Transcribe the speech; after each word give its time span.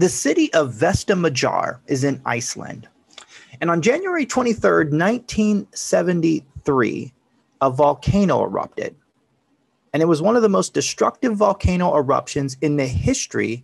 The 0.00 0.08
city 0.08 0.50
of 0.54 0.72
Vestmannaeyjar 0.72 1.80
is 1.86 2.04
in 2.04 2.22
Iceland. 2.24 2.88
And 3.60 3.70
on 3.70 3.82
January 3.82 4.24
23rd, 4.24 4.98
1973, 4.98 7.12
a 7.60 7.70
volcano 7.70 8.42
erupted. 8.42 8.96
And 9.92 10.02
it 10.02 10.06
was 10.06 10.22
one 10.22 10.36
of 10.36 10.42
the 10.42 10.48
most 10.48 10.72
destructive 10.72 11.36
volcano 11.36 11.94
eruptions 11.94 12.56
in 12.62 12.76
the 12.76 12.86
history 12.86 13.62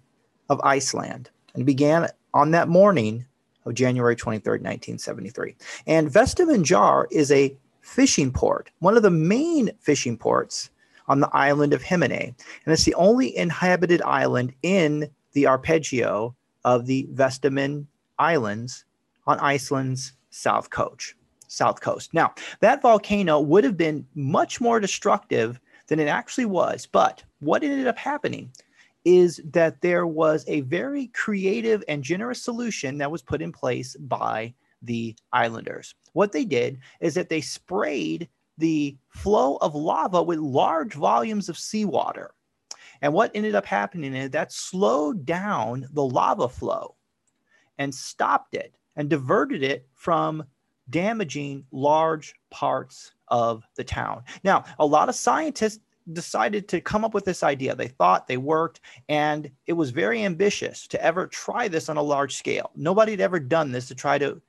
of 0.51 0.61
Iceland 0.63 1.31
and 1.55 1.65
began 1.65 2.07
on 2.35 2.51
that 2.51 2.69
morning 2.69 3.25
of 3.65 3.73
January 3.73 4.15
23rd, 4.15 4.61
1973. 4.61 5.57
And 5.87 6.11
Vestmannaeyjar 6.11 7.07
is 7.11 7.33
a 7.33 7.57
fishing 7.81 8.31
port, 8.31 8.71
one 8.81 8.99
of 8.99 9.03
the 9.03 9.09
main 9.09 9.71
fishing 9.81 10.19
ports 10.19 10.69
on 11.09 11.21
the 11.21 11.31
island 11.33 11.73
of 11.73 11.83
Heimaey. 11.83 12.27
And 12.27 12.35
it's 12.67 12.85
the 12.85 12.95
only 12.97 13.35
inhabited 13.35 14.03
island 14.03 14.53
in 14.63 15.09
the 15.37 15.47
arpeggio 15.47 16.35
of 16.65 16.87
the 16.87 17.07
Vestman 17.13 17.87
Islands 18.19 18.87
on 19.27 19.39
Iceland's 19.39 20.15
south 20.31 20.71
coast. 20.71 21.13
South 21.47 21.83
coast. 21.83 22.15
Now, 22.15 22.35
that 22.61 22.81
volcano 22.81 23.39
would 23.41 23.63
have 23.63 23.77
been 23.77 24.07
much 24.15 24.63
more 24.63 24.81
destructive 24.81 25.61
than 25.89 26.01
it 26.01 26.09
actually 26.09 26.47
was. 26.47 26.87
But 26.91 27.23
what 27.41 27.63
ended 27.63 27.87
up 27.87 27.99
happening 27.99 28.51
is 29.05 29.43
that 29.53 29.83
there 29.83 30.07
was 30.07 30.43
a 30.49 30.63
very 30.63 31.09
creative 31.09 31.85
and 31.87 32.03
generous 32.03 32.43
solution 32.43 32.97
that 32.97 33.11
was 33.11 33.21
put 33.21 33.43
in 33.43 33.53
place 33.53 33.95
by 33.97 34.55
the 34.81 35.15
islanders. 35.35 35.95
What 36.15 36.33
they 36.33 36.47
did 36.47 36.79
is 37.01 37.13
that 37.13 37.29
they 37.29 37.43
sprayed 37.43 38.27
the 38.57 38.97
flow 39.11 39.57
of 39.57 39.75
lava 39.75 40.23
with 40.23 40.39
large 40.39 40.95
volumes 40.95 41.51
of 41.51 41.59
seawater. 41.59 42.33
And 43.03 43.13
what 43.13 43.31
ended 43.35 43.55
up 43.55 43.67
happening 43.67 44.15
is 44.15 44.31
that 44.31 44.53
slowed 44.53 45.27
down 45.27 45.87
the 45.93 46.05
lava 46.05 46.49
flow 46.49 46.95
and 47.79 47.95
stopped 47.95 48.55
it 48.55 48.75
and 48.97 49.11
diverted 49.11 49.63
it 49.63 49.87
from 49.95 50.45
damaging 50.89 51.65
large 51.73 52.35
parts 52.51 53.13
of 53.29 53.65
the 53.75 53.85
town. 53.85 54.23
Now, 54.45 54.65
a 54.79 54.87
lot 54.87 55.09
of 55.09 55.15
scientists 55.15 55.81
decided 56.13 56.69
to 56.69 56.81
come 56.81 57.05
up 57.05 57.15
with 57.15 57.25
this 57.25 57.43
idea. 57.43 57.75
They 57.75 57.89
thought 57.89 58.29
they 58.29 58.37
worked, 58.37 58.81
and 59.09 59.51
it 59.67 59.73
was 59.73 59.91
very 59.91 60.23
ambitious 60.23 60.87
to 60.89 61.03
ever 61.03 61.27
try 61.27 61.67
this 61.67 61.89
on 61.89 61.97
a 61.97 62.03
large 62.03 62.37
scale. 62.37 62.71
Nobody 62.77 63.13
had 63.13 63.21
ever 63.21 63.41
done 63.41 63.73
this 63.73 63.89
to 63.89 63.95
try 63.95 64.17
to 64.19 64.41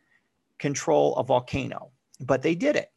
control 0.60 1.16
a 1.16 1.24
volcano, 1.24 1.92
but 2.20 2.44
they 2.44 2.54
did 2.54 2.76
it. 2.76 2.92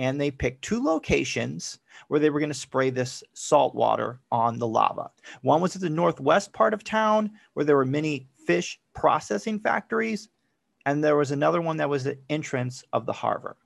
And 0.00 0.18
they 0.18 0.30
picked 0.30 0.62
two 0.62 0.82
locations 0.82 1.78
where 2.08 2.18
they 2.18 2.30
were 2.30 2.40
going 2.40 2.48
to 2.48 2.54
spray 2.54 2.88
this 2.88 3.22
salt 3.34 3.74
water 3.74 4.18
on 4.32 4.58
the 4.58 4.66
lava. 4.66 5.10
One 5.42 5.60
was 5.60 5.76
at 5.76 5.82
the 5.82 5.90
northwest 5.90 6.54
part 6.54 6.72
of 6.72 6.82
town 6.82 7.32
where 7.52 7.66
there 7.66 7.76
were 7.76 7.84
many 7.84 8.26
fish 8.46 8.80
processing 8.94 9.60
factories, 9.60 10.30
and 10.86 11.04
there 11.04 11.16
was 11.16 11.32
another 11.32 11.60
one 11.60 11.76
that 11.76 11.90
was 11.90 12.04
the 12.04 12.16
entrance 12.30 12.82
of 12.94 13.04
the 13.04 13.12
harbor. 13.12 13.58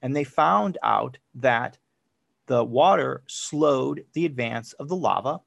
And 0.00 0.16
they 0.16 0.24
found 0.24 0.78
out 0.82 1.18
that 1.34 1.76
the 2.46 2.64
water 2.64 3.22
slowed 3.26 4.06
the 4.14 4.24
advance 4.24 4.72
of 4.72 4.88
the 4.88 4.96
lava 4.96 5.38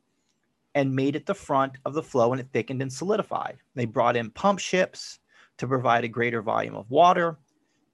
and 0.76 0.96
made 0.96 1.16
it 1.16 1.26
the 1.26 1.34
front 1.34 1.80
of 1.84 1.96
the 1.96 2.04
flow 2.04 2.32
and 2.32 2.40
it 2.40 2.50
thickened 2.54 2.84
and 2.84 2.94
solidified. 2.94 3.58
They 3.74 3.86
brought 3.86 4.16
in 4.16 4.30
pump 4.30 4.60
ships 4.60 5.18
to 5.58 5.66
provide 5.66 6.04
a 6.04 6.08
greater 6.08 6.44
volume 6.44 6.76
of 6.76 6.92
water 6.92 7.40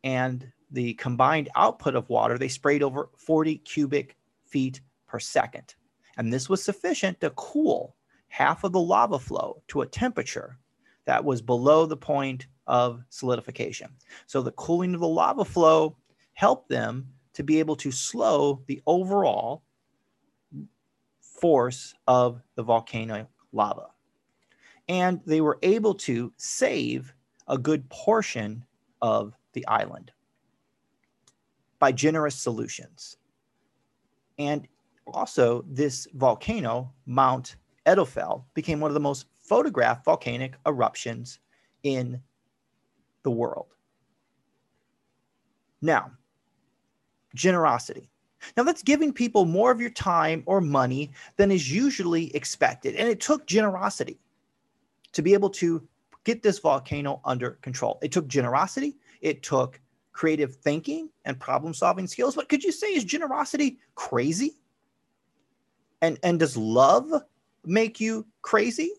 and 0.04 0.52
the 0.72 0.94
combined 0.96 1.50
output 1.56 1.96
of 1.96 2.10
water, 2.10 2.38
they 2.38 2.48
sprayed 2.48 2.84
over 2.84 3.10
40 3.18 3.58
cubic 3.60 4.18
feet 4.46 4.82
per 5.08 5.20
second. 5.20 5.76
And 6.18 6.34
this 6.34 6.50
was 6.50 6.64
sufficient 6.64 7.22
to 7.22 7.30
cool 7.32 7.96
half 8.28 8.64
of 8.64 8.72
the 8.72 8.80
lava 8.80 9.20
flow 9.20 9.62
to 9.70 9.82
a 9.82 9.88
temperature 9.88 10.58
that 11.06 11.24
was 11.24 11.42
below 11.42 11.86
the 11.86 11.98
point 11.98 12.48
of 12.66 13.02
solidification. 13.10 13.90
So 14.26 14.42
the 14.42 14.52
cooling 14.52 14.94
of 14.94 15.00
the 15.00 15.08
lava 15.08 15.46
flow 15.46 15.96
helped 16.34 16.70
them 16.70 17.08
to 17.34 17.44
be 17.44 17.60
able 17.60 17.76
to 17.78 17.92
slow 17.92 18.62
the 18.68 18.82
overall 18.86 19.64
force 21.22 21.94
of 22.08 22.42
the 22.56 22.64
volcano 22.64 23.28
lava. 23.54 23.88
And 24.90 25.22
they 25.26 25.42
were 25.42 25.60
able 25.62 25.94
to 25.96 26.34
save 26.38 27.14
a 27.48 27.58
good 27.58 27.90
portion 27.90 28.66
of 29.02 29.34
the 29.54 29.66
island 29.68 30.12
by 31.80 31.92
generous 31.92 32.36
solutions. 32.36 33.18
And 34.38 34.68
also, 35.14 35.64
this 35.68 36.08
volcano, 36.14 36.92
Mount 37.06 37.56
Eldfell, 37.86 38.44
became 38.54 38.80
one 38.80 38.90
of 38.90 38.94
the 38.94 39.00
most 39.00 39.26
photographed 39.42 40.04
volcanic 40.04 40.56
eruptions 40.66 41.40
in 41.84 42.22
the 43.24 43.32
world. 43.32 43.68
Now, 45.82 46.12
generosity. 47.36 48.10
Now, 48.56 48.64
that's 48.64 48.84
giving 48.84 49.14
people 49.14 49.46
more 49.46 49.72
of 49.72 49.82
your 49.82 49.90
time 49.90 50.44
or 50.46 50.62
money 50.62 51.12
than 51.38 51.52
is 51.52 51.72
usually 51.72 52.36
expected. 52.36 52.96
And 52.96 53.08
it 53.08 53.20
took 53.20 53.46
generosity 53.48 54.20
to 55.14 55.22
be 55.22 55.34
able 55.34 55.50
to 55.52 55.88
get 56.24 56.44
this 56.44 56.60
volcano 56.60 57.22
under 57.26 57.52
control. 57.62 58.00
It 58.02 58.12
took 58.12 58.28
generosity, 58.28 58.98
it 59.22 59.42
took 59.44 59.80
creative 60.18 60.56
thinking 60.56 61.10
and 61.26 61.40
problem 61.40 61.76
solving 61.76 62.08
skills. 62.08 62.36
But 62.36 62.50
could 62.50 62.64
you 62.64 62.72
say, 62.72 62.88
is 62.88 63.04
generosity 63.04 63.78
crazy? 63.94 64.58
And, 66.02 66.18
and 66.24 66.40
does 66.40 66.58
love 66.58 67.12
make 67.64 68.00
you 68.00 68.26
crazy? 68.42 68.94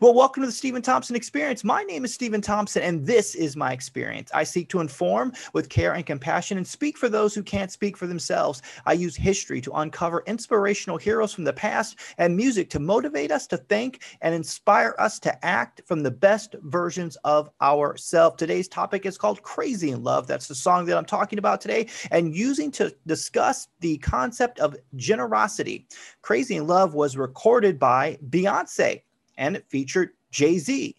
Well, 0.00 0.14
welcome 0.14 0.42
to 0.42 0.46
the 0.46 0.52
Steven 0.52 0.82
Thompson 0.82 1.14
Experience. 1.14 1.62
My 1.62 1.82
name 1.82 2.04
is 2.04 2.14
Steven 2.14 2.40
Thompson, 2.40 2.82
and 2.82 3.06
this 3.06 3.34
is 3.34 3.56
my 3.56 3.72
experience. 3.72 4.30
I 4.32 4.42
seek 4.44 4.68
to 4.70 4.80
inform 4.80 5.32
with 5.52 5.68
care 5.68 5.92
and 5.92 6.06
compassion 6.06 6.56
and 6.56 6.66
speak 6.66 6.96
for 6.96 7.08
those 7.08 7.34
who 7.34 7.42
can't 7.42 7.70
speak 7.70 7.96
for 7.96 8.06
themselves. 8.06 8.62
I 8.86 8.94
use 8.94 9.14
history 9.14 9.60
to 9.60 9.72
uncover 9.72 10.22
inspirational 10.26 10.96
heroes 10.96 11.34
from 11.34 11.44
the 11.44 11.52
past 11.52 11.98
and 12.18 12.36
music 12.36 12.70
to 12.70 12.78
motivate 12.78 13.30
us 13.30 13.46
to 13.48 13.56
think 13.56 14.02
and 14.22 14.34
inspire 14.34 14.94
us 14.98 15.18
to 15.20 15.44
act 15.44 15.82
from 15.86 16.02
the 16.02 16.10
best 16.10 16.54
versions 16.62 17.16
of 17.24 17.50
ourselves. 17.60 18.36
Today's 18.38 18.68
topic 18.68 19.04
is 19.04 19.18
called 19.18 19.42
Crazy 19.42 19.90
in 19.90 20.02
Love. 20.02 20.26
That's 20.26 20.48
the 20.48 20.54
song 20.54 20.86
that 20.86 20.96
I'm 20.96 21.04
talking 21.04 21.38
about 21.38 21.60
today, 21.60 21.88
and 22.10 22.34
using 22.34 22.70
to 22.72 22.94
discuss 23.06 23.68
the 23.80 23.98
concept 23.98 24.60
of 24.60 24.76
generosity. 24.96 25.86
Crazy 26.22 26.56
in 26.56 26.66
Love 26.66 26.94
was 26.94 27.16
recorded 27.16 27.78
by 27.78 28.18
Beyonce 28.30 29.02
and 29.36 29.56
it 29.56 29.68
featured 29.68 30.10
Jay 30.30 30.58
Z, 30.58 30.96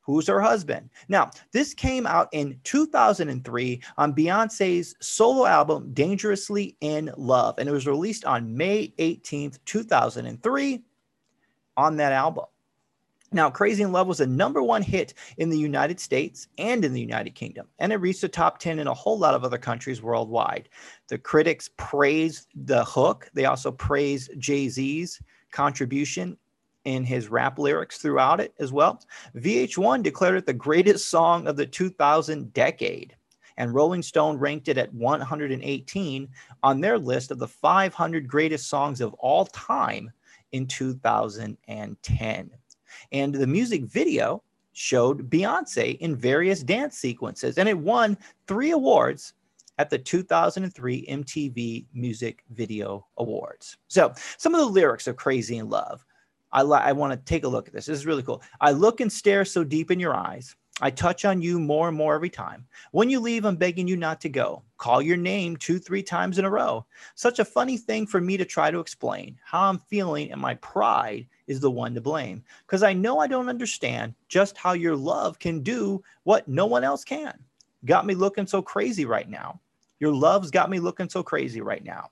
who's 0.00 0.26
her 0.26 0.40
husband. 0.40 0.90
Now, 1.08 1.30
this 1.52 1.74
came 1.74 2.06
out 2.06 2.28
in 2.32 2.58
2003 2.64 3.82
on 3.96 4.14
Beyonce's 4.14 4.94
solo 5.00 5.46
album, 5.46 5.90
Dangerously 5.92 6.76
in 6.80 7.12
Love, 7.16 7.58
and 7.58 7.68
it 7.68 7.72
was 7.72 7.86
released 7.86 8.24
on 8.24 8.56
May 8.56 8.92
18th, 8.98 9.58
2003 9.64 10.82
on 11.76 11.96
that 11.96 12.12
album. 12.12 12.44
Now, 13.34 13.48
Crazy 13.48 13.82
in 13.82 13.92
Love 13.92 14.08
was 14.08 14.20
a 14.20 14.26
number 14.26 14.62
one 14.62 14.82
hit 14.82 15.14
in 15.38 15.48
the 15.48 15.58
United 15.58 15.98
States 15.98 16.48
and 16.58 16.84
in 16.84 16.92
the 16.92 17.00
United 17.00 17.34
Kingdom, 17.34 17.66
and 17.78 17.90
it 17.92 17.96
reached 17.96 18.20
the 18.20 18.28
top 18.28 18.58
10 18.58 18.78
in 18.78 18.86
a 18.86 18.94
whole 18.94 19.18
lot 19.18 19.34
of 19.34 19.42
other 19.42 19.56
countries 19.56 20.02
worldwide. 20.02 20.68
The 21.08 21.16
critics 21.16 21.70
praised 21.78 22.48
the 22.54 22.84
hook, 22.84 23.30
they 23.32 23.46
also 23.46 23.72
praised 23.72 24.32
Jay 24.38 24.68
Z's 24.68 25.20
contribution 25.50 26.36
in 26.84 27.04
his 27.04 27.28
rap 27.28 27.58
lyrics 27.58 27.98
throughout 27.98 28.40
it 28.40 28.54
as 28.58 28.72
well. 28.72 29.02
VH1 29.36 30.02
declared 30.02 30.36
it 30.36 30.46
the 30.46 30.52
greatest 30.52 31.08
song 31.08 31.46
of 31.46 31.56
the 31.56 31.66
2000 31.66 32.52
decade, 32.52 33.16
and 33.56 33.74
Rolling 33.74 34.02
Stone 34.02 34.38
ranked 34.38 34.68
it 34.68 34.78
at 34.78 34.92
118 34.94 36.28
on 36.62 36.80
their 36.80 36.98
list 36.98 37.30
of 37.30 37.38
the 37.38 37.48
500 37.48 38.28
greatest 38.28 38.68
songs 38.68 39.00
of 39.00 39.14
all 39.14 39.46
time 39.46 40.10
in 40.52 40.66
2010. 40.66 42.50
And 43.12 43.34
the 43.34 43.46
music 43.46 43.84
video 43.84 44.42
showed 44.72 45.28
Beyonce 45.30 45.98
in 45.98 46.16
various 46.16 46.62
dance 46.62 46.96
sequences, 46.96 47.58
and 47.58 47.68
it 47.68 47.78
won 47.78 48.16
three 48.46 48.70
awards 48.70 49.34
at 49.78 49.90
the 49.90 49.98
2003 49.98 51.06
MTV 51.06 51.86
Music 51.92 52.44
Video 52.50 53.06
Awards. 53.16 53.76
So, 53.88 54.12
some 54.38 54.54
of 54.54 54.60
the 54.60 54.66
lyrics 54.66 55.06
of 55.06 55.16
Crazy 55.16 55.58
in 55.58 55.68
Love 55.68 56.04
I, 56.52 56.62
li- 56.62 56.78
I 56.82 56.92
want 56.92 57.12
to 57.12 57.16
take 57.16 57.44
a 57.44 57.48
look 57.48 57.68
at 57.68 57.74
this. 57.74 57.86
This 57.86 57.98
is 57.98 58.06
really 58.06 58.22
cool. 58.22 58.42
I 58.60 58.72
look 58.72 59.00
and 59.00 59.12
stare 59.12 59.44
so 59.44 59.64
deep 59.64 59.90
in 59.90 60.00
your 60.00 60.14
eyes. 60.14 60.54
I 60.80 60.90
touch 60.90 61.24
on 61.24 61.42
you 61.42 61.60
more 61.60 61.88
and 61.88 61.96
more 61.96 62.14
every 62.14 62.30
time. 62.30 62.66
When 62.92 63.10
you 63.10 63.20
leave, 63.20 63.44
I'm 63.44 63.56
begging 63.56 63.86
you 63.86 63.96
not 63.96 64.20
to 64.22 64.28
go. 64.28 64.64
Call 64.78 65.02
your 65.02 65.16
name 65.16 65.56
two, 65.56 65.78
three 65.78 66.02
times 66.02 66.38
in 66.38 66.44
a 66.44 66.50
row. 66.50 66.86
Such 67.14 67.38
a 67.38 67.44
funny 67.44 67.76
thing 67.76 68.06
for 68.06 68.20
me 68.20 68.36
to 68.36 68.44
try 68.44 68.70
to 68.70 68.80
explain 68.80 69.38
how 69.44 69.68
I'm 69.68 69.78
feeling, 69.78 70.32
and 70.32 70.40
my 70.40 70.54
pride 70.54 71.28
is 71.46 71.60
the 71.60 71.70
one 71.70 71.94
to 71.94 72.00
blame. 72.00 72.42
Because 72.66 72.82
I 72.82 72.94
know 72.94 73.20
I 73.20 73.26
don't 73.26 73.48
understand 73.48 74.14
just 74.28 74.56
how 74.56 74.72
your 74.72 74.96
love 74.96 75.38
can 75.38 75.60
do 75.60 76.02
what 76.24 76.48
no 76.48 76.66
one 76.66 76.84
else 76.84 77.04
can. 77.04 77.38
Got 77.84 78.06
me 78.06 78.14
looking 78.14 78.46
so 78.46 78.62
crazy 78.62 79.04
right 79.04 79.28
now. 79.28 79.60
Your 80.00 80.12
love's 80.12 80.50
got 80.50 80.70
me 80.70 80.80
looking 80.80 81.08
so 81.08 81.22
crazy 81.22 81.60
right 81.60 81.84
now. 81.84 82.10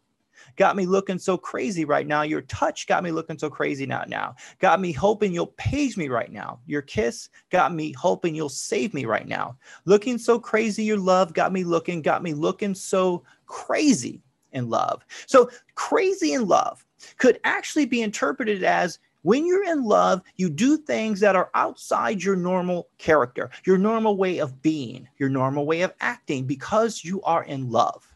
Got 0.56 0.76
me 0.76 0.86
looking 0.86 1.18
so 1.18 1.36
crazy 1.36 1.84
right 1.84 2.06
now. 2.06 2.22
Your 2.22 2.42
touch 2.42 2.86
got 2.86 3.02
me 3.02 3.10
looking 3.10 3.38
so 3.38 3.50
crazy 3.50 3.86
now. 3.86 4.04
Now 4.06 4.34
got 4.58 4.80
me 4.80 4.92
hoping 4.92 5.32
you'll 5.32 5.54
page 5.58 5.96
me 5.96 6.08
right 6.08 6.32
now. 6.32 6.60
Your 6.66 6.82
kiss 6.82 7.28
got 7.50 7.74
me 7.74 7.92
hoping 7.92 8.34
you'll 8.34 8.48
save 8.48 8.94
me 8.94 9.04
right 9.04 9.26
now. 9.26 9.56
Looking 9.84 10.18
so 10.18 10.38
crazy, 10.38 10.84
your 10.84 10.98
love 10.98 11.32
got 11.32 11.52
me 11.52 11.64
looking, 11.64 12.02
got 12.02 12.22
me 12.22 12.34
looking 12.34 12.74
so 12.74 13.22
crazy 13.46 14.22
in 14.52 14.68
love. 14.68 15.04
So 15.26 15.50
crazy 15.74 16.34
in 16.34 16.46
love 16.46 16.84
could 17.18 17.40
actually 17.44 17.86
be 17.86 18.02
interpreted 18.02 18.62
as 18.62 18.98
when 19.22 19.46
you're 19.46 19.64
in 19.64 19.84
love, 19.84 20.22
you 20.36 20.48
do 20.48 20.78
things 20.78 21.20
that 21.20 21.36
are 21.36 21.50
outside 21.54 22.22
your 22.22 22.36
normal 22.36 22.88
character, 22.96 23.50
your 23.66 23.76
normal 23.76 24.16
way 24.16 24.38
of 24.38 24.62
being, 24.62 25.06
your 25.18 25.28
normal 25.28 25.66
way 25.66 25.82
of 25.82 25.92
acting 26.00 26.46
because 26.46 27.04
you 27.04 27.20
are 27.22 27.44
in 27.44 27.70
love. 27.70 28.06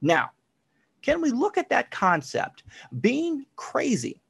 Now, 0.00 0.30
can 1.02 1.20
we 1.20 1.30
look 1.30 1.58
at 1.58 1.68
that 1.70 1.90
concept, 1.90 2.64
being 3.00 3.46
crazy 3.56 4.20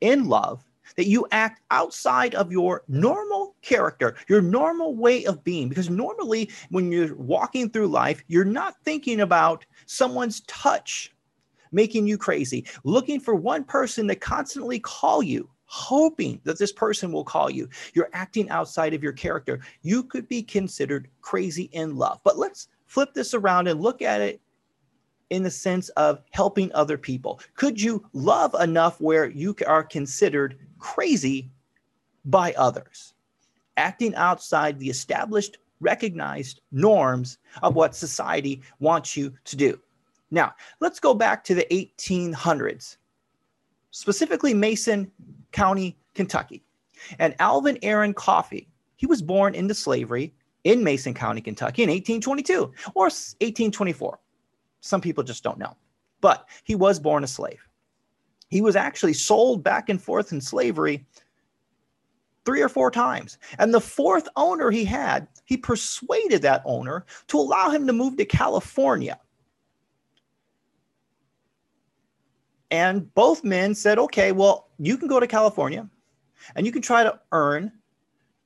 in 0.00 0.28
love, 0.28 0.64
that 0.96 1.08
you 1.08 1.26
act 1.32 1.60
outside 1.70 2.34
of 2.34 2.52
your 2.52 2.82
normal 2.88 3.54
character, 3.62 4.16
your 4.28 4.42
normal 4.42 4.94
way 4.94 5.24
of 5.24 5.42
being? 5.44 5.68
Because 5.68 5.90
normally, 5.90 6.50
when 6.70 6.90
you're 6.92 7.14
walking 7.16 7.70
through 7.70 7.88
life, 7.88 8.22
you're 8.28 8.44
not 8.44 8.76
thinking 8.84 9.20
about 9.20 9.66
someone's 9.86 10.40
touch 10.42 11.12
making 11.72 12.06
you 12.06 12.16
crazy, 12.16 12.64
looking 12.84 13.20
for 13.20 13.34
one 13.34 13.64
person 13.64 14.08
to 14.08 14.14
constantly 14.14 14.78
call 14.78 15.22
you, 15.22 15.48
hoping 15.66 16.40
that 16.44 16.58
this 16.58 16.72
person 16.72 17.12
will 17.12 17.24
call 17.24 17.50
you. 17.50 17.68
You're 17.92 18.10
acting 18.12 18.48
outside 18.50 18.94
of 18.94 19.02
your 19.02 19.12
character. 19.12 19.60
You 19.82 20.02
could 20.02 20.28
be 20.28 20.42
considered 20.42 21.08
crazy 21.20 21.64
in 21.72 21.96
love. 21.96 22.20
But 22.24 22.38
let's 22.38 22.68
flip 22.86 23.12
this 23.14 23.34
around 23.34 23.68
and 23.68 23.80
look 23.80 24.00
at 24.00 24.20
it 24.20 24.40
in 25.30 25.42
the 25.42 25.50
sense 25.50 25.88
of 25.90 26.22
helping 26.30 26.72
other 26.72 26.98
people? 26.98 27.40
Could 27.54 27.80
you 27.80 28.06
love 28.12 28.54
enough 28.60 29.00
where 29.00 29.28
you 29.28 29.54
are 29.66 29.82
considered 29.82 30.58
crazy 30.78 31.50
by 32.24 32.52
others, 32.54 33.14
acting 33.76 34.14
outside 34.14 34.78
the 34.78 34.90
established, 34.90 35.58
recognized 35.80 36.60
norms 36.72 37.38
of 37.62 37.74
what 37.74 37.94
society 37.94 38.62
wants 38.78 39.16
you 39.16 39.32
to 39.44 39.56
do? 39.56 39.80
Now, 40.30 40.54
let's 40.80 41.00
go 41.00 41.14
back 41.14 41.44
to 41.44 41.54
the 41.54 41.66
1800s, 41.70 42.96
specifically 43.90 44.54
Mason 44.54 45.10
County, 45.52 45.96
Kentucky. 46.14 46.62
And 47.18 47.34
Alvin 47.38 47.78
Aaron 47.82 48.14
Coffey, 48.14 48.68
he 48.96 49.06
was 49.06 49.22
born 49.22 49.54
into 49.54 49.74
slavery 49.74 50.34
in 50.64 50.82
Mason 50.82 51.14
County, 51.14 51.40
Kentucky 51.40 51.82
in 51.82 51.90
1822 51.90 52.72
or 52.94 53.04
1824. 53.04 54.18
Some 54.86 55.00
people 55.00 55.24
just 55.24 55.42
don't 55.42 55.58
know. 55.58 55.76
But 56.20 56.48
he 56.64 56.74
was 56.74 56.98
born 56.98 57.24
a 57.24 57.26
slave. 57.26 57.66
He 58.48 58.60
was 58.60 58.76
actually 58.76 59.12
sold 59.12 59.62
back 59.62 59.88
and 59.88 60.00
forth 60.00 60.32
in 60.32 60.40
slavery 60.40 61.04
three 62.44 62.62
or 62.62 62.68
four 62.68 62.90
times. 62.90 63.38
And 63.58 63.74
the 63.74 63.80
fourth 63.80 64.28
owner 64.36 64.70
he 64.70 64.84
had, 64.84 65.26
he 65.44 65.56
persuaded 65.56 66.42
that 66.42 66.62
owner 66.64 67.04
to 67.26 67.38
allow 67.38 67.70
him 67.70 67.86
to 67.88 67.92
move 67.92 68.16
to 68.16 68.24
California. 68.24 69.18
And 72.70 73.12
both 73.14 73.44
men 73.44 73.74
said, 73.74 73.98
okay, 73.98 74.32
well, 74.32 74.68
you 74.78 74.96
can 74.96 75.08
go 75.08 75.18
to 75.18 75.26
California 75.26 75.88
and 76.54 76.64
you 76.64 76.72
can 76.72 76.82
try 76.82 77.02
to 77.02 77.18
earn 77.32 77.72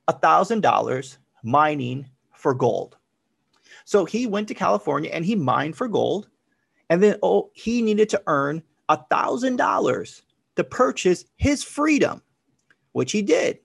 a 0.09 0.15
$1,000 0.15 1.17
mining 1.43 2.09
for 2.33 2.55
gold. 2.55 2.97
So 3.91 4.05
he 4.05 4.25
went 4.25 4.47
to 4.47 4.55
California 4.55 5.11
and 5.13 5.25
he 5.25 5.35
mined 5.35 5.75
for 5.75 5.89
gold. 5.89 6.29
And 6.91 7.03
then 7.03 7.17
oh, 7.25 7.51
he 7.55 7.83
needed 7.83 8.09
to 8.11 8.23
earn 8.29 8.63
a 8.89 8.97
thousand 9.11 9.57
dollars 9.57 10.23
to 10.55 10.63
purchase 10.63 11.25
his 11.39 11.65
freedom, 11.65 12.23
which 12.93 13.11
he 13.11 13.21
did. 13.21 13.59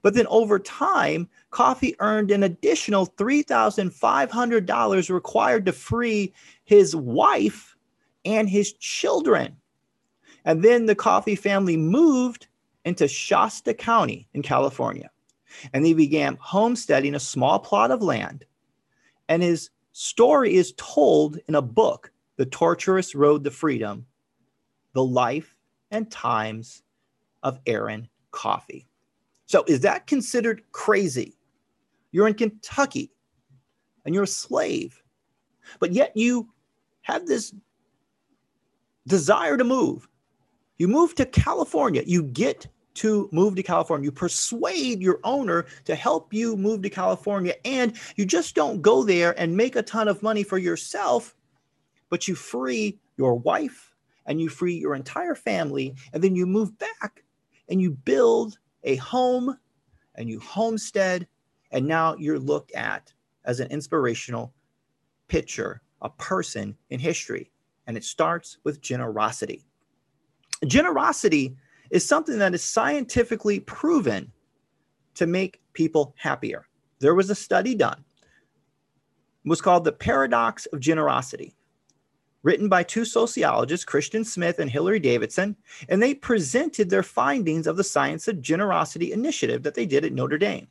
But 0.00 0.14
then 0.14 0.26
over 0.28 0.58
time, 0.58 1.28
Coffey 1.50 1.94
earned 1.98 2.30
an 2.30 2.44
additional 2.44 3.08
$3,500 3.08 5.10
required 5.10 5.66
to 5.66 5.72
free 5.72 6.32
his 6.64 6.96
wife 6.96 7.76
and 8.24 8.48
his 8.48 8.72
children. 8.72 9.54
And 10.46 10.62
then 10.62 10.86
the 10.86 10.94
Coffey 10.94 11.34
family 11.34 11.76
moved 11.76 12.46
into 12.86 13.06
Shasta 13.06 13.74
County 13.74 14.26
in 14.32 14.40
California. 14.40 15.10
And 15.74 15.84
they 15.84 15.92
began 15.92 16.38
homesteading 16.40 17.14
a 17.14 17.20
small 17.20 17.58
plot 17.58 17.90
of 17.90 18.00
land 18.00 18.46
and 19.28 19.42
his 19.42 19.70
story 19.92 20.54
is 20.54 20.74
told 20.76 21.38
in 21.48 21.54
a 21.54 21.62
book, 21.62 22.10
The 22.36 22.46
Tortuous 22.46 23.14
Road 23.14 23.44
to 23.44 23.50
Freedom 23.50 24.06
The 24.94 25.04
Life 25.04 25.54
and 25.90 26.10
Times 26.10 26.82
of 27.42 27.58
Aaron 27.66 28.08
Coffey. 28.30 28.86
So, 29.46 29.64
is 29.66 29.80
that 29.80 30.06
considered 30.06 30.62
crazy? 30.72 31.36
You're 32.10 32.28
in 32.28 32.34
Kentucky 32.34 33.10
and 34.04 34.14
you're 34.14 34.24
a 34.24 34.28
slave, 34.28 35.02
but 35.78 35.92
yet 35.92 36.12
you 36.16 36.48
have 37.02 37.26
this 37.26 37.54
desire 39.06 39.56
to 39.56 39.64
move. 39.64 40.08
You 40.78 40.88
move 40.88 41.14
to 41.16 41.26
California, 41.26 42.02
you 42.06 42.22
get 42.22 42.66
to 42.94 43.28
move 43.32 43.56
to 43.56 43.62
California. 43.62 44.04
You 44.04 44.12
persuade 44.12 45.00
your 45.00 45.20
owner 45.24 45.66
to 45.84 45.94
help 45.94 46.32
you 46.32 46.56
move 46.56 46.82
to 46.82 46.90
California. 46.90 47.54
And 47.64 47.98
you 48.16 48.24
just 48.24 48.54
don't 48.54 48.82
go 48.82 49.02
there 49.02 49.38
and 49.40 49.56
make 49.56 49.76
a 49.76 49.82
ton 49.82 50.08
of 50.08 50.22
money 50.22 50.42
for 50.42 50.58
yourself, 50.58 51.34
but 52.10 52.28
you 52.28 52.34
free 52.34 52.98
your 53.16 53.34
wife 53.34 53.94
and 54.26 54.40
you 54.40 54.48
free 54.48 54.74
your 54.74 54.94
entire 54.94 55.34
family. 55.34 55.94
And 56.12 56.22
then 56.22 56.36
you 56.36 56.46
move 56.46 56.76
back 56.78 57.24
and 57.68 57.80
you 57.80 57.92
build 57.92 58.58
a 58.84 58.96
home 58.96 59.56
and 60.14 60.28
you 60.28 60.40
homestead. 60.40 61.26
And 61.70 61.86
now 61.86 62.16
you're 62.18 62.38
looked 62.38 62.72
at 62.72 63.12
as 63.44 63.60
an 63.60 63.68
inspirational 63.70 64.52
picture, 65.28 65.82
a 66.02 66.10
person 66.10 66.76
in 66.90 67.00
history. 67.00 67.50
And 67.86 67.96
it 67.96 68.04
starts 68.04 68.58
with 68.64 68.80
generosity. 68.80 69.64
Generosity 70.66 71.56
is 71.92 72.04
something 72.04 72.38
that 72.38 72.54
is 72.54 72.64
scientifically 72.64 73.60
proven 73.60 74.32
to 75.14 75.26
make 75.26 75.60
people 75.74 76.14
happier. 76.16 76.66
There 76.98 77.14
was 77.14 77.28
a 77.30 77.34
study 77.34 77.74
done. 77.74 78.02
It 79.44 79.48
was 79.48 79.60
called 79.60 79.84
The 79.84 79.92
Paradox 79.92 80.64
of 80.66 80.80
Generosity, 80.80 81.54
written 82.42 82.68
by 82.68 82.82
two 82.82 83.04
sociologists, 83.04 83.84
Christian 83.84 84.24
Smith 84.24 84.58
and 84.58 84.70
Hilary 84.70 85.00
Davidson, 85.00 85.54
and 85.90 86.02
they 86.02 86.14
presented 86.14 86.88
their 86.88 87.02
findings 87.02 87.66
of 87.66 87.76
the 87.76 87.84
Science 87.84 88.26
of 88.26 88.40
Generosity 88.40 89.12
initiative 89.12 89.62
that 89.62 89.74
they 89.74 89.84
did 89.84 90.04
at 90.04 90.12
Notre 90.12 90.38
Dame. 90.38 90.68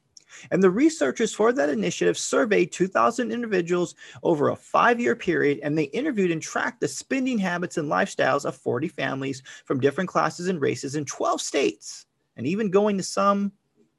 And 0.51 0.63
the 0.63 0.69
researchers 0.69 1.33
for 1.33 1.51
that 1.53 1.69
initiative 1.69 2.17
surveyed 2.17 2.71
2,000 2.71 3.31
individuals 3.31 3.95
over 4.23 4.49
a 4.49 4.55
five 4.55 4.99
year 4.99 5.15
period, 5.15 5.59
and 5.63 5.77
they 5.77 5.85
interviewed 5.85 6.31
and 6.31 6.41
tracked 6.41 6.81
the 6.81 6.87
spending 6.87 7.37
habits 7.37 7.77
and 7.77 7.89
lifestyles 7.89 8.45
of 8.45 8.55
40 8.55 8.87
families 8.87 9.43
from 9.65 9.79
different 9.79 10.09
classes 10.09 10.47
and 10.47 10.61
races 10.61 10.95
in 10.95 11.05
12 11.05 11.41
states, 11.41 12.05
and 12.37 12.47
even 12.47 12.71
going 12.71 12.97
to 12.97 13.03
some, 13.03 13.51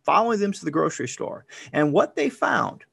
following 0.04 0.40
them 0.40 0.52
to 0.52 0.64
the 0.64 0.70
grocery 0.70 1.08
store. 1.08 1.46
And 1.72 1.92
what 1.92 2.16
they 2.16 2.28
found 2.30 2.84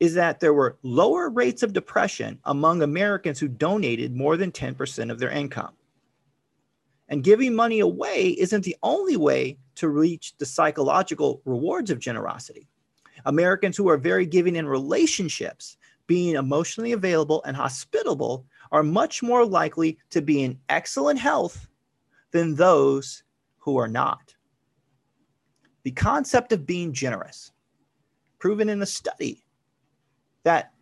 is 0.00 0.14
that 0.14 0.40
there 0.40 0.54
were 0.54 0.78
lower 0.82 1.28
rates 1.28 1.62
of 1.62 1.72
depression 1.72 2.38
among 2.44 2.82
Americans 2.82 3.38
who 3.38 3.48
donated 3.48 4.14
more 4.14 4.36
than 4.36 4.52
10% 4.52 5.10
of 5.10 5.18
their 5.18 5.30
income. 5.30 5.72
And 7.08 7.24
giving 7.24 7.54
money 7.54 7.80
away 7.80 8.36
isn't 8.38 8.64
the 8.64 8.76
only 8.82 9.16
way 9.16 9.58
to 9.78 9.88
reach 9.88 10.36
the 10.38 10.46
psychological 10.46 11.40
rewards 11.44 11.90
of 11.90 11.98
generosity. 11.98 12.68
Americans 13.26 13.76
who 13.76 13.88
are 13.88 13.96
very 13.96 14.26
giving 14.26 14.56
in 14.56 14.66
relationships, 14.66 15.76
being 16.06 16.34
emotionally 16.34 16.92
available 16.92 17.42
and 17.44 17.56
hospitable, 17.56 18.44
are 18.72 18.82
much 18.82 19.22
more 19.22 19.44
likely 19.44 19.98
to 20.10 20.20
be 20.20 20.42
in 20.42 20.58
excellent 20.68 21.18
health 21.18 21.68
than 22.32 22.54
those 22.54 23.22
who 23.58 23.76
are 23.76 23.88
not. 23.88 24.34
The 25.84 25.92
concept 25.92 26.52
of 26.52 26.66
being 26.66 26.92
generous, 26.92 27.52
proven 28.38 28.68
in 28.68 28.82
a 28.82 28.86
study 28.86 29.44
that 30.42 30.72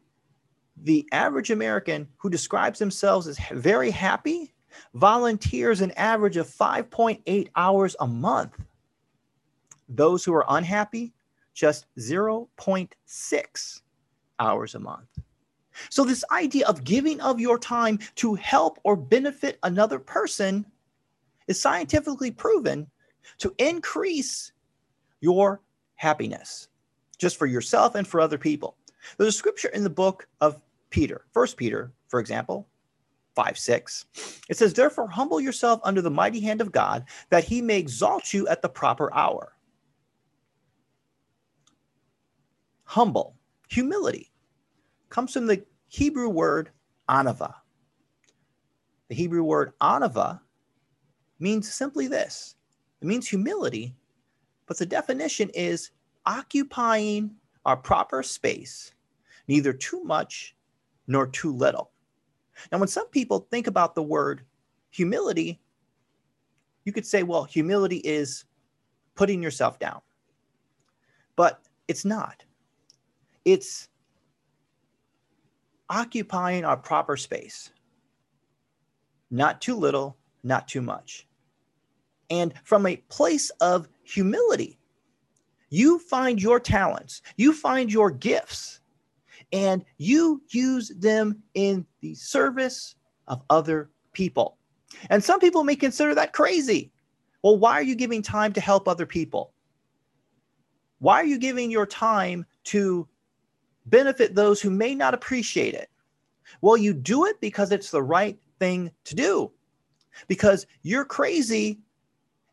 the 0.82 1.06
average 1.12 1.50
American 1.50 2.08
who 2.16 2.30
describes 2.30 2.78
themselves 2.78 3.26
as 3.26 3.38
very 3.52 3.90
happy 3.90 4.54
volunteers 4.94 5.80
an 5.80 5.90
average 5.92 6.36
of 6.36 6.48
5.8 6.48 7.48
hours 7.56 7.96
a 8.00 8.06
month. 8.06 8.56
Those 9.88 10.24
who 10.24 10.34
are 10.34 10.44
unhappy, 10.48 11.12
just 11.54 11.86
0.6 11.98 13.80
hours 14.38 14.74
a 14.74 14.78
month. 14.78 15.08
So, 15.90 16.04
this 16.04 16.24
idea 16.30 16.66
of 16.66 16.84
giving 16.84 17.20
of 17.20 17.38
your 17.38 17.58
time 17.58 17.98
to 18.16 18.34
help 18.34 18.78
or 18.84 18.96
benefit 18.96 19.58
another 19.62 19.98
person 19.98 20.64
is 21.48 21.60
scientifically 21.60 22.30
proven 22.30 22.86
to 23.38 23.54
increase 23.58 24.52
your 25.20 25.60
happiness, 25.96 26.68
just 27.18 27.36
for 27.36 27.46
yourself 27.46 27.94
and 27.94 28.06
for 28.06 28.20
other 28.20 28.38
people. 28.38 28.76
There's 29.16 29.34
a 29.34 29.38
scripture 29.38 29.68
in 29.68 29.84
the 29.84 29.90
book 29.90 30.28
of 30.40 30.60
Peter, 30.90 31.26
First 31.32 31.56
Peter, 31.56 31.92
for 32.08 32.20
example, 32.20 32.68
5 33.34 33.58
6. 33.58 34.06
It 34.48 34.56
says, 34.56 34.72
Therefore, 34.72 35.08
humble 35.08 35.40
yourself 35.40 35.80
under 35.84 36.00
the 36.00 36.10
mighty 36.10 36.40
hand 36.40 36.60
of 36.60 36.72
God, 36.72 37.04
that 37.30 37.44
he 37.44 37.60
may 37.60 37.78
exalt 37.78 38.32
you 38.32 38.48
at 38.48 38.62
the 38.62 38.68
proper 38.68 39.12
hour. 39.14 39.55
Humble, 42.86 43.36
humility, 43.68 44.32
comes 45.10 45.32
from 45.32 45.46
the 45.46 45.62
Hebrew 45.88 46.28
word 46.28 46.70
anavah. 47.08 47.54
The 49.08 49.14
Hebrew 49.14 49.42
word 49.42 49.72
anavah 49.80 50.40
means 51.38 51.72
simply 51.72 52.06
this 52.06 52.54
it 53.00 53.06
means 53.06 53.28
humility, 53.28 53.94
but 54.66 54.78
the 54.78 54.86
definition 54.86 55.50
is 55.50 55.90
occupying 56.24 57.34
our 57.64 57.76
proper 57.76 58.22
space, 58.22 58.92
neither 59.48 59.72
too 59.72 60.02
much 60.04 60.54
nor 61.08 61.26
too 61.26 61.52
little. 61.52 61.90
Now, 62.70 62.78
when 62.78 62.88
some 62.88 63.08
people 63.08 63.48
think 63.50 63.66
about 63.66 63.94
the 63.94 64.02
word 64.02 64.42
humility, 64.90 65.60
you 66.84 66.92
could 66.92 67.04
say, 67.04 67.24
well, 67.24 67.44
humility 67.44 67.98
is 67.98 68.44
putting 69.16 69.42
yourself 69.42 69.78
down. 69.78 70.00
But 71.34 71.62
it's 71.88 72.04
not. 72.04 72.45
It's 73.46 73.88
occupying 75.88 76.64
our 76.64 76.76
proper 76.76 77.16
space. 77.16 77.70
Not 79.30 79.60
too 79.60 79.76
little, 79.76 80.18
not 80.42 80.66
too 80.66 80.82
much. 80.82 81.28
And 82.28 82.52
from 82.64 82.86
a 82.86 82.96
place 83.08 83.50
of 83.60 83.88
humility, 84.02 84.80
you 85.70 86.00
find 86.00 86.42
your 86.42 86.58
talents, 86.58 87.22
you 87.36 87.52
find 87.52 87.90
your 87.90 88.10
gifts, 88.10 88.80
and 89.52 89.84
you 89.98 90.42
use 90.48 90.88
them 90.98 91.40
in 91.54 91.86
the 92.00 92.16
service 92.16 92.96
of 93.28 93.42
other 93.48 93.90
people. 94.12 94.58
And 95.08 95.22
some 95.22 95.38
people 95.38 95.62
may 95.62 95.76
consider 95.76 96.16
that 96.16 96.32
crazy. 96.32 96.90
Well, 97.42 97.58
why 97.58 97.74
are 97.74 97.82
you 97.82 97.94
giving 97.94 98.22
time 98.22 98.52
to 98.54 98.60
help 98.60 98.88
other 98.88 99.06
people? 99.06 99.52
Why 100.98 101.20
are 101.20 101.26
you 101.26 101.38
giving 101.38 101.70
your 101.70 101.86
time 101.86 102.44
to 102.64 103.06
benefit 103.86 104.34
those 104.34 104.60
who 104.60 104.70
may 104.70 104.94
not 104.94 105.14
appreciate 105.14 105.74
it? 105.74 105.88
Well, 106.60 106.76
you 106.76 106.94
do 106.94 107.26
it 107.26 107.40
because 107.40 107.72
it's 107.72 107.90
the 107.90 108.02
right 108.02 108.38
thing 108.58 108.90
to 109.04 109.14
do, 109.14 109.52
because 110.28 110.66
you're 110.82 111.04
crazy 111.04 111.80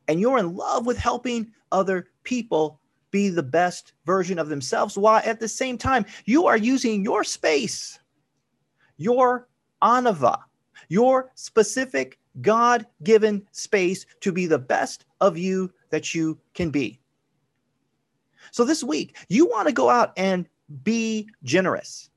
and 0.08 0.20
you're 0.20 0.38
in 0.38 0.56
love 0.56 0.86
with 0.86 0.98
helping 0.98 1.52
other 1.72 2.10
people 2.24 2.80
be 3.12 3.30
the 3.30 3.44
best 3.44 3.94
version 4.06 4.40
of 4.40 4.50
themselves 4.50 4.98
while 4.98 5.22
at 5.24 5.40
the 5.40 5.48
same 5.48 5.78
time 5.78 6.06
you 6.26 6.48
are 6.48 6.58
using 6.58 7.04
your 7.04 7.24
space, 7.24 8.00
your 8.98 9.48
anavah, 9.82 10.40
your 10.90 11.32
specific 11.36 12.20
God 12.42 12.88
given 13.04 13.46
space 13.52 14.06
to 14.22 14.32
be 14.32 14.48
the 14.48 14.60
best 14.60 15.06
of 15.22 15.38
you 15.38 15.72
that 15.92 16.16
you 16.16 16.40
can 16.56 16.72
be. 16.72 17.00
So 18.52 18.66
this 18.66 18.84
week, 18.84 19.16
you 19.30 19.46
want 19.46 19.68
to 19.68 19.74
go 19.74 19.90
out 19.90 20.12
and 20.18 20.50
be 20.84 21.30
generous. 21.44 22.10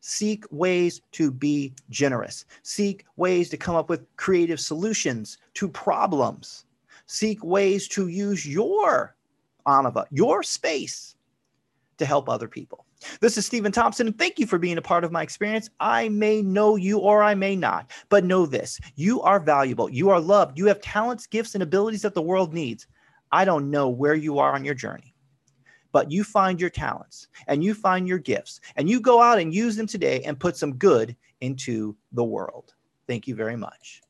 Seek 0.00 0.44
ways 0.50 1.02
to 1.12 1.30
be 1.30 1.74
generous. 1.90 2.46
Seek 2.62 3.04
ways 3.16 3.50
to 3.50 3.56
come 3.56 3.76
up 3.76 3.88
with 3.88 4.06
creative 4.16 4.58
solutions 4.58 5.38
to 5.54 5.68
problems. 5.68 6.64
Seek 7.06 7.42
ways 7.44 7.86
to 7.88 8.08
use 8.08 8.46
your 8.46 9.14
anavah, 9.66 10.06
your 10.10 10.42
space 10.42 11.16
to 11.98 12.06
help 12.06 12.28
other 12.28 12.48
people. 12.48 12.86
This 13.20 13.38
is 13.38 13.46
Steven 13.46 13.72
Thompson, 13.72 14.06
and 14.06 14.18
thank 14.18 14.38
you 14.38 14.46
for 14.46 14.58
being 14.58 14.78
a 14.78 14.82
part 14.82 15.04
of 15.04 15.12
my 15.12 15.22
experience. 15.22 15.70
I 15.80 16.08
may 16.08 16.42
know 16.42 16.76
you 16.76 16.98
or 16.98 17.22
I 17.22 17.34
may 17.34 17.56
not, 17.56 17.90
but 18.08 18.24
know 18.24 18.46
this 18.46 18.78
you 18.96 19.20
are 19.22 19.40
valuable, 19.40 19.88
you 19.88 20.10
are 20.10 20.20
loved, 20.20 20.58
you 20.58 20.66
have 20.66 20.80
talents, 20.80 21.26
gifts, 21.26 21.54
and 21.54 21.62
abilities 21.62 22.02
that 22.02 22.14
the 22.14 22.22
world 22.22 22.52
needs. 22.52 22.86
I 23.32 23.44
don't 23.44 23.70
know 23.70 23.88
where 23.88 24.14
you 24.14 24.38
are 24.38 24.52
on 24.54 24.64
your 24.64 24.74
journey, 24.74 25.09
but 25.92 26.10
you 26.10 26.24
find 26.24 26.60
your 26.60 26.70
talents 26.70 27.28
and 27.46 27.62
you 27.64 27.74
find 27.74 28.06
your 28.06 28.18
gifts 28.18 28.60
and 28.76 28.88
you 28.88 29.00
go 29.00 29.20
out 29.20 29.38
and 29.38 29.54
use 29.54 29.76
them 29.76 29.86
today 29.86 30.22
and 30.22 30.38
put 30.38 30.56
some 30.56 30.74
good 30.74 31.16
into 31.40 31.96
the 32.12 32.24
world. 32.24 32.74
Thank 33.06 33.26
you 33.26 33.34
very 33.34 33.56
much. 33.56 34.02